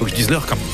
[0.00, 0.64] Que je dise l'heure quand même.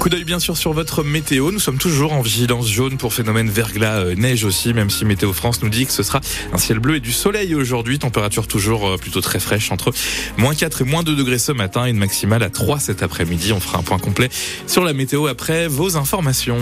[0.00, 1.52] Coup d'œil bien sûr sur votre météo.
[1.52, 5.32] Nous sommes toujours en vigilance jaune pour phénomène verglas, euh, neige aussi, même si Météo
[5.32, 6.20] France nous dit que ce sera
[6.52, 8.00] un ciel bleu et du soleil aujourd'hui.
[8.00, 9.92] Température toujours euh, plutôt très fraîche entre
[10.38, 13.52] moins 4 et moins 2 degrés ce matin, une maximale à 3 cet après-midi.
[13.52, 14.28] On fera un point complet
[14.66, 16.58] sur la météo après vos informations.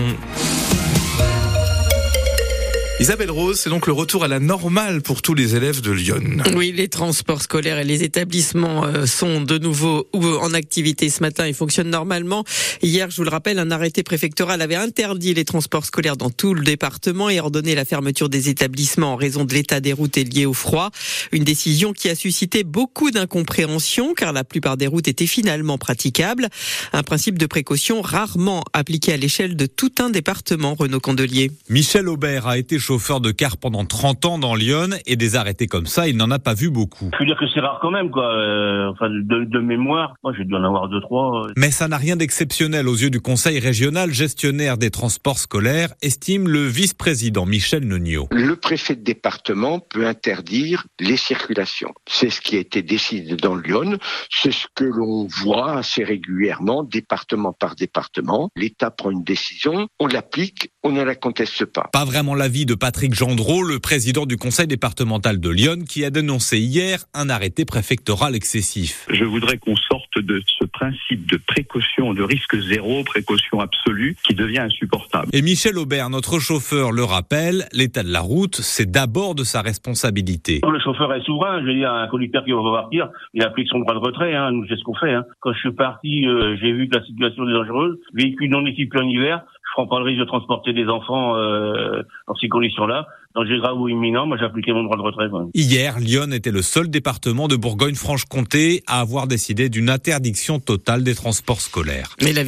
[3.01, 6.21] Isabelle Rose, c'est donc le retour à la normale pour tous les élèves de Lyon.
[6.55, 11.47] Oui, les transports scolaires et les établissements euh, sont de nouveau en activité ce matin
[11.47, 12.45] et fonctionnent normalement.
[12.83, 16.53] Hier, je vous le rappelle, un arrêté préfectoral avait interdit les transports scolaires dans tout
[16.53, 20.25] le département et ordonné la fermeture des établissements en raison de l'état des routes et
[20.25, 20.91] lié au froid.
[21.33, 26.49] Une décision qui a suscité beaucoup d'incompréhension car la plupart des routes étaient finalement praticables.
[26.93, 31.51] Un principe de précaution rarement appliqué à l'échelle de tout un département, Renaud Candelier.
[31.71, 35.69] Michel Aubert a été chauffeur de car pendant 30 ans dans Lyon et des arrêtés
[35.69, 37.09] comme ça, il n'en a pas vu beaucoup.
[37.13, 38.35] Je veux dire que c'est rare quand même, quoi.
[38.35, 41.47] Euh, enfin, de, de, mémoire, moi j'ai dû en avoir deux, trois.
[41.57, 46.49] Mais ça n'a rien d'exceptionnel aux yeux du Conseil régional gestionnaire des transports scolaires, estime
[46.49, 48.27] le vice-président Michel Nonio.
[48.33, 51.93] Le préfet de département peut interdire les circulations.
[52.09, 53.99] C'est ce qui a été décidé dans Lyon.
[54.31, 58.51] C'est ce que l'on voit assez régulièrement, département par département.
[58.57, 61.89] L'État prend une décision, on l'applique, on ne la conteste pas.
[61.93, 66.11] Pas vraiment l'avis de Patrick Gendreau, le président du conseil départemental de Lyon, qui a
[66.11, 69.07] dénoncé hier un arrêté préfectoral excessif.
[69.11, 74.35] Je voudrais qu'on sorte de ce principe de précaution, de risque zéro, précaution absolue, qui
[74.35, 75.29] devient insupportable.
[75.35, 79.61] Et Michel Aubert, notre chauffeur, le rappelle, l'état de la route, c'est d'abord de sa
[79.61, 80.61] responsabilité.
[80.67, 83.81] Le chauffeur est souverain, je veux dire, un conducteur qui va partir, il applique son
[83.81, 85.13] droit de retrait, hein, nous c'est ce qu'on fait.
[85.13, 85.25] Hein.
[85.41, 88.99] Quand je suis parti, euh, j'ai vu que la situation est dangereuse, véhicule non équipé
[88.99, 93.07] en hiver, je prends pas le risque de transporter des enfants euh, dans ces conditions-là
[93.35, 95.27] danger grave ou imminent, moi j'ai appliqué mon droit de retrait.
[95.55, 101.15] Hier, Lyon était le seul département de Bourgogne-Franche-Comté à avoir décidé d'une interdiction totale des
[101.15, 102.17] transports scolaires.
[102.23, 102.43] Mais la,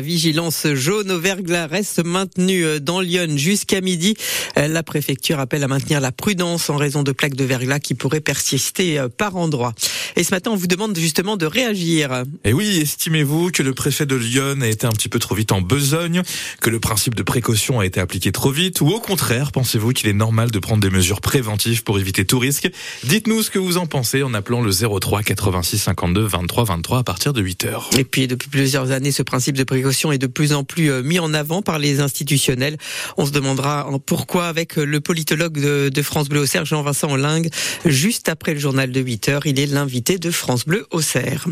[0.00, 4.14] vigilance jaune au verglas reste maintenue euh, dans Lyon jusqu'à midi.
[4.56, 7.94] Euh, la préfecture appelle à maintenir la prudence en raison de plaques de verglas qui
[7.94, 9.74] pourraient persister euh, par endroits.
[10.14, 12.22] Et ce matin, on vous demande justement de réagir.
[12.44, 15.50] Et oui, estimez-vous que le préfet de Lyon a été un petit peu trop vite
[15.50, 16.22] en besogne,
[16.60, 20.03] que le principe de précaution a été appliqué trop vite, ou au contraire, pensez-vous qu'il
[20.04, 22.70] il est normal de prendre des mesures préventives pour éviter tout risque.
[23.04, 27.02] Dites-nous ce que vous en pensez en appelant le 03 86 52 23 23 à
[27.02, 27.90] partir de 8 heures.
[27.98, 31.02] Et puis depuis plusieurs années, ce principe de précaution est de plus en plus euh,
[31.02, 32.76] mis en avant par les institutionnels.
[33.16, 37.48] On se demandera pourquoi avec le politologue de, France Bleu Auxerre, Jean-Vincent Olingue,
[37.86, 41.46] juste après le journal de 8 heures, il est l'invité de France Bleu Auxerre.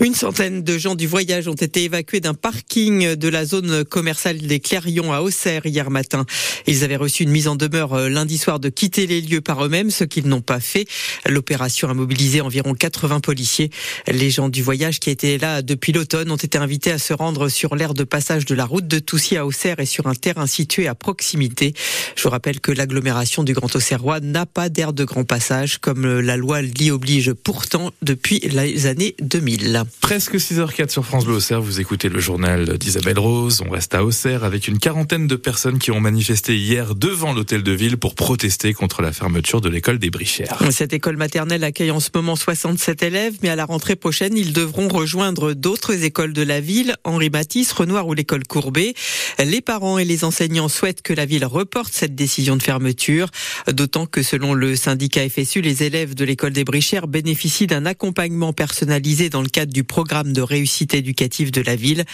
[0.00, 4.38] Une centaine de gens du voyage ont été évacués d'un parking de la zone commerciale
[4.38, 6.24] des Clairions à Auxerre hier matin.
[6.66, 9.64] Ils avaient reçu une mise en demeure euh, lundi soir de quitter les lieux par
[9.64, 10.86] eux-mêmes, ce qu'ils n'ont pas fait.
[11.26, 13.70] L'opération a mobilisé environ 80 policiers.
[14.06, 17.48] Les gens du voyage qui étaient là depuis l'automne ont été invités à se rendre
[17.48, 20.46] sur l'aire de passage de la route de Toussy à Auxerre et sur un terrain
[20.46, 21.74] situé à proximité.
[22.16, 26.20] Je vous rappelle que l'agglomération du Grand Auxerrois n'a pas d'aire de grand passage comme
[26.20, 29.75] la loi l'y oblige pourtant depuis les années 2000.
[30.00, 33.62] Presque 6h04 sur France Bleu Auxerre, vous écoutez le journal d'Isabelle Rose.
[33.66, 37.62] On reste à Auxerre avec une quarantaine de personnes qui ont manifesté hier devant l'hôtel
[37.62, 40.62] de ville pour protester contre la fermeture de l'école des Brichères.
[40.70, 44.52] Cette école maternelle accueille en ce moment 67 élèves, mais à la rentrée prochaine, ils
[44.52, 48.94] devront rejoindre d'autres écoles de la ville, Henri Matisse, Renoir ou l'école Courbet.
[49.38, 53.28] Les parents et les enseignants souhaitent que la ville reporte cette décision de fermeture,
[53.70, 58.52] d'autant que selon le syndicat FSU, les élèves de l'école des Brichères bénéficient d'un accompagnement
[58.52, 62.04] personnalisé dans le cadre du programme de réussite éducative de la ville.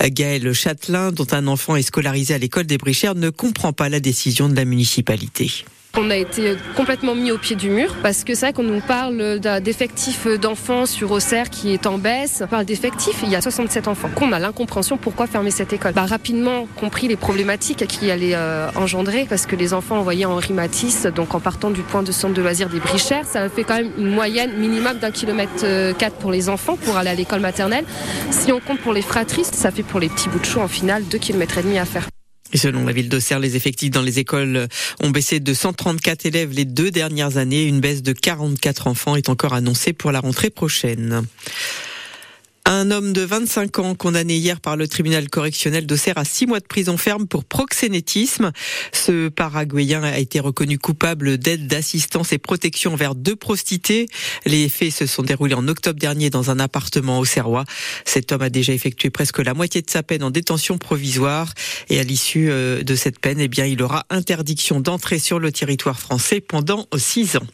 [0.00, 4.00] Gaël Châtelain, dont un enfant est scolarisé à l'école des Brichères, ne comprend pas la
[4.00, 5.64] décision de la municipalité.
[6.00, 8.80] On a été complètement mis au pied du mur parce que c'est vrai qu'on nous
[8.80, 12.40] parle d'effectifs d'enfants sur Auxerre qui est en baisse.
[12.44, 14.08] On parle d'effectifs, il y a 67 enfants.
[14.14, 15.94] Qu'on a l'incompréhension pourquoi fermer cette école.
[15.94, 20.38] Bah, rapidement compris les problématiques qui allaient euh, engendrer parce que les enfants envoyés en
[20.50, 23.74] Matisse, donc en partant du point de centre de loisirs des Brichères, ça fait quand
[23.74, 27.40] même une moyenne minimum d'un kilomètre 4 euh, pour les enfants pour aller à l'école
[27.40, 27.84] maternelle.
[28.30, 30.68] Si on compte pour les fratries, ça fait pour les petits bouts de chou en
[30.68, 32.08] finale 2 km et demi à faire.
[32.54, 34.68] Selon la ville d'Auxerre, les effectifs dans les écoles
[35.00, 37.64] ont baissé de 134 élèves les deux dernières années.
[37.64, 41.24] Une baisse de 44 enfants est encore annoncée pour la rentrée prochaine.
[42.70, 46.60] Un homme de 25 ans condamné hier par le tribunal correctionnel d'Auxerre à 6 mois
[46.60, 48.52] de prison ferme pour proxénétisme.
[48.92, 54.06] Ce Paraguayen a été reconnu coupable d'aide, d'assistance et protection envers deux prostituées.
[54.44, 57.64] Les faits se sont déroulés en octobre dernier dans un appartement au Serrois.
[58.04, 61.54] Cet homme a déjà effectué presque la moitié de sa peine en détention provisoire
[61.88, 65.52] et à l'issue euh, de cette peine, eh bien, il aura interdiction d'entrer sur le
[65.52, 67.46] territoire français pendant 6 ans.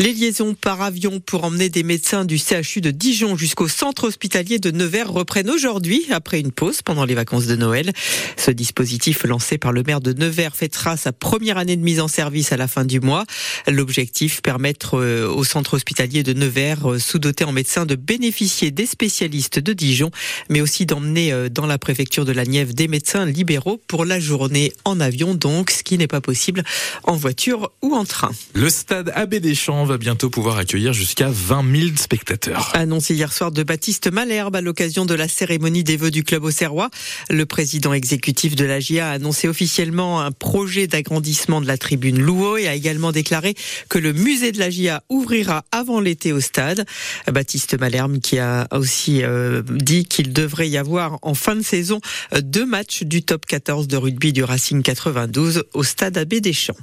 [0.00, 4.58] Les liaisons par avion pour emmener des médecins du CHU de Dijon jusqu'au centre hospitalier
[4.58, 7.92] de Nevers reprennent aujourd'hui après une pause pendant les vacances de Noël.
[8.38, 12.08] Ce dispositif lancé par le maire de Nevers fêtera sa première année de mise en
[12.08, 13.26] service à la fin du mois.
[13.68, 18.86] L'objectif permettre euh, au centre hospitalier de Nevers, euh, sous-doté en médecins, de bénéficier des
[18.86, 20.10] spécialistes de Dijon,
[20.48, 24.18] mais aussi d'emmener euh, dans la préfecture de la Nièvre des médecins libéraux pour la
[24.18, 26.62] journée en avion, donc ce qui n'est pas possible
[27.04, 28.30] en voiture ou en train.
[28.54, 32.70] Le stade Abbé Deschamps va bientôt pouvoir accueillir jusqu'à 20 000 spectateurs.
[32.74, 36.44] Annoncé hier soir de Baptiste Malherbe à l'occasion de la cérémonie des vœux du club
[36.44, 36.90] au Serrois.
[37.28, 42.20] Le président exécutif de la GIA a annoncé officiellement un projet d'agrandissement de la tribune
[42.20, 43.56] Louo et a également déclaré
[43.88, 46.86] que le musée de la GIA ouvrira avant l'été au stade.
[47.26, 52.00] Baptiste Malherbe qui a aussi euh, dit qu'il devrait y avoir en fin de saison
[52.40, 56.76] deux matchs du top 14 de rugby du Racing 92 au stade Abbé Deschamps.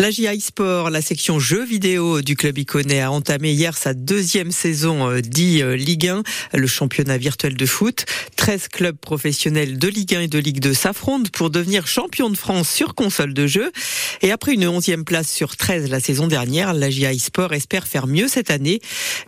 [0.00, 4.52] La GIA Sport, la section jeux vidéo du club iconais, a entamé hier sa deuxième
[4.52, 6.22] saison euh, dit euh, Ligue 1,
[6.54, 8.04] le championnat virtuel de foot.
[8.36, 12.36] 13 clubs professionnels de Ligue 1 et de Ligue 2 s'affrontent pour devenir champion de
[12.36, 13.72] France sur console de jeu.
[14.22, 18.06] Et après une onzième place sur 13 la saison dernière, la GIA Sport espère faire
[18.06, 18.78] mieux cette année.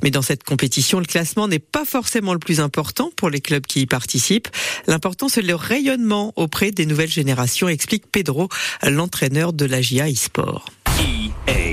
[0.04, 3.66] Mais dans cette compétition, le classement n'est pas forcément le plus important pour les clubs
[3.66, 4.48] qui y participent.
[4.86, 8.48] L'important, c'est le rayonnement auprès des nouvelles générations, explique Pedro,
[8.84, 10.59] l'entraîneur de la GIA Sport.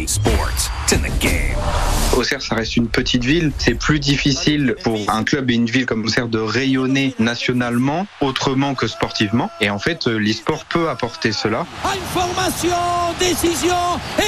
[0.07, 0.69] Sports.
[0.83, 1.56] It's in the game.
[2.17, 3.51] Auxerre, ça reste une petite ville.
[3.59, 8.73] C'est plus difficile pour un club et une ville comme Auxerre de rayonner nationalement autrement
[8.73, 9.51] que sportivement.
[9.61, 11.65] Et en fait, l'e-sport peut apporter cela.
[11.83, 12.75] Information,
[13.19, 13.75] décision,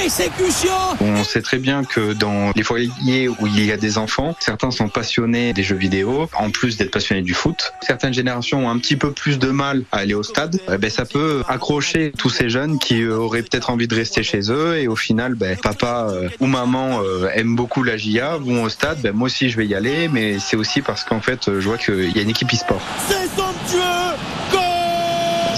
[0.03, 0.69] exécution.
[1.01, 4.71] On sait très bien que dans les foyers où il y a des enfants, certains
[4.71, 7.73] sont passionnés des jeux vidéo, en plus d'être passionnés du foot.
[7.81, 10.59] Certaines générations ont un petit peu plus de mal à aller au stade.
[10.71, 14.51] Eh ben, ça peut accrocher tous ces jeunes qui auraient peut-être envie de rester chez
[14.51, 18.63] eux et au final, ben, papa euh, ou maman euh, aiment beaucoup la GIA, vont
[18.63, 21.59] au stade, ben moi aussi je vais y aller, mais c'est aussi parce qu'en fait
[21.59, 22.81] je vois qu'il y a une équipe e-sport.
[23.07, 24.68] C'est somptueux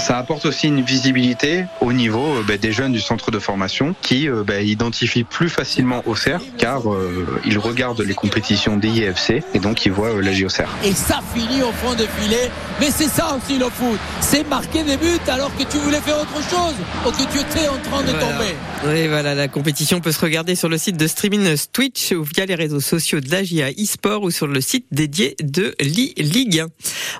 [0.02, 3.94] ça apporte aussi une visibilité au niveau euh, ben, des jeunes du centre de formation
[4.02, 9.44] qui euh, ben, identifient plus facilement Auxerre car euh, ils regardent les compétitions des IFC
[9.54, 10.68] et donc ils voient la JOCR.
[10.84, 12.50] Et ça finit au fond de filet,
[12.80, 16.20] mais c'est ça aussi le foot, c'est marquer des buts alors que tu voulais faire
[16.20, 16.74] autre chose
[17.06, 18.20] ou que tu étais en train de Voilà.
[18.20, 18.54] tomber.
[18.84, 22.44] Oui, voilà, la compétition peut se regarder sur le site de streaming Twitch ou via
[22.44, 26.66] les réseaux sociaux de la GIA eSport ou sur le site dédié de l'I-Ligue 1.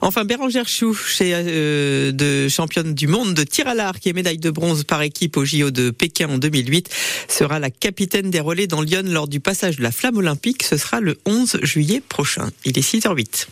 [0.00, 4.38] Enfin, Bérangère Chou, chez, euh, de championne du monde de tir à l'arc et médaille
[4.38, 6.88] de bronze par équipe au JO de Pékin en 2008,
[7.28, 10.62] sera la capitaine des relais dans Lyon lors du passage de la flamme olympique.
[10.62, 12.50] Ce sera le 11 juillet prochain.
[12.64, 13.46] Il est 6h08.